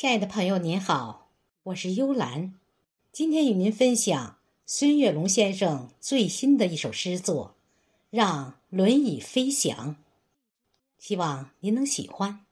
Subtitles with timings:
[0.00, 1.28] 亲爱的朋友，您好，
[1.64, 2.54] 我是幽兰，
[3.10, 7.56] 今天与您分享孙月龙先生最新的一首诗作
[8.16, 9.90] 《让轮椅飞翔》，
[11.00, 12.46] 希望您能喜欢。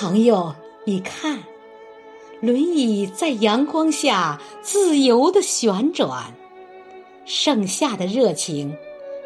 [0.00, 0.54] 朋友，
[0.84, 1.42] 你看，
[2.40, 6.32] 轮椅在阳光下自由的旋转，
[7.24, 8.76] 盛夏的热情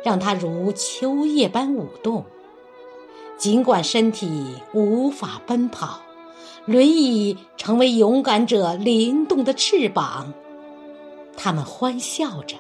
[0.03, 2.25] 让它如秋叶般舞动。
[3.37, 6.01] 尽管身体无法奔跑，
[6.65, 10.33] 轮椅成为勇敢者灵动的翅膀。
[11.37, 12.57] 他们欢笑着，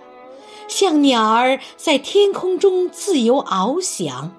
[0.69, 4.35] 像鸟儿在天空中自由翱翔。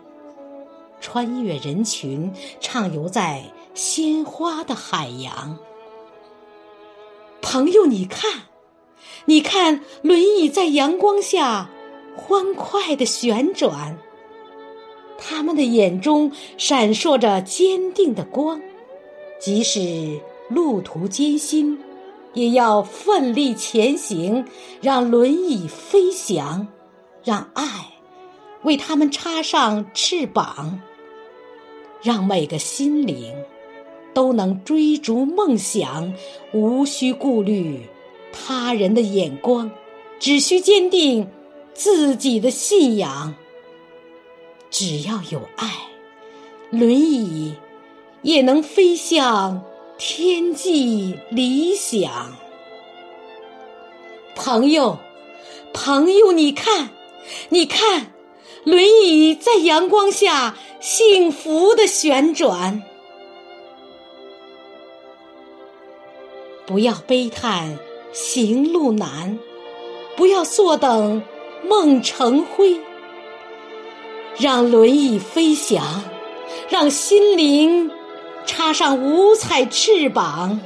[1.02, 5.58] 穿越人群，畅游在鲜花的海洋。
[7.41, 8.43] 朋友，你看，
[9.26, 11.70] 你看，轮椅在阳光下
[12.16, 13.98] 欢快的旋转。
[15.18, 18.62] 他们的眼中闪烁着坚定的光，
[19.40, 21.79] 即使路途艰辛，
[22.34, 24.46] 也要奋力前行，
[24.82, 26.68] 让轮椅飞翔，
[27.24, 27.63] 让爱
[28.63, 30.82] 为他们插上翅膀。
[32.01, 33.34] 让每个心灵
[34.14, 36.14] 都能追逐梦想，
[36.54, 37.82] 无需顾虑
[38.32, 39.72] 他人的眼光，
[40.20, 41.28] 只需坚定
[41.74, 43.36] 自己的信仰。
[44.70, 45.70] 只要有爱，
[46.70, 47.56] 轮椅
[48.22, 49.64] 也能飞向
[49.98, 52.36] 天际理想。
[54.36, 54.98] 朋友，
[55.74, 56.90] 朋友，你看，
[57.50, 58.10] 你看。
[58.66, 62.82] 轮椅在阳光下幸福的旋转，
[66.66, 67.78] 不要悲叹
[68.14, 69.38] 行路难，
[70.16, 71.22] 不要坐等
[71.63, 72.79] 梦成灰，
[74.38, 76.03] 让轮椅飞翔，
[76.69, 77.91] 让心灵
[78.46, 80.62] 插上五彩翅膀，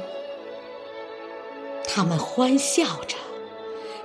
[1.86, 3.16] 他们欢笑着，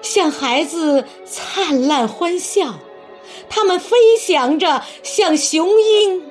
[0.02, 2.76] 像孩子灿烂欢笑。
[3.50, 6.24] 他们飞翔着，像雄鹰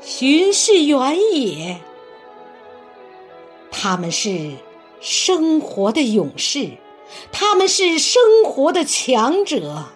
[0.00, 1.80] 巡视原野。
[3.70, 4.52] 他们是
[5.00, 6.72] 生活的勇士，
[7.32, 9.86] 他们是生活的强者。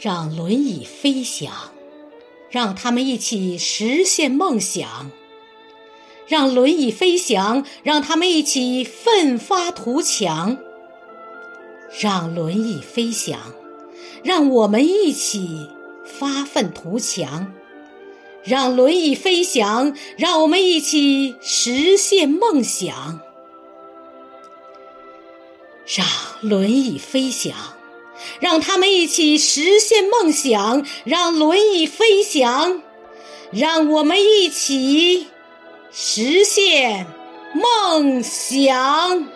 [0.00, 1.50] 让轮椅飞翔，
[2.50, 5.10] 让他们一起实现梦想。
[6.26, 10.58] 让轮椅飞翔，让他们一起奋发图强。
[11.98, 13.38] 让轮椅飞翔，
[14.22, 15.70] 让我们一起
[16.04, 17.52] 发奋图强。
[18.44, 23.20] 让轮椅飞翔，让我们一起实现梦想。
[25.86, 26.06] 让
[26.40, 27.54] 轮椅飞翔，
[28.40, 30.86] 让他们一起实现梦想。
[31.04, 32.82] 让轮椅飞翔，
[33.50, 35.28] 让我们一起。
[35.96, 37.06] 实现
[37.54, 39.28] 梦想。